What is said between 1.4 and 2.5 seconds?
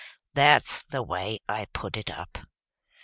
I put it up."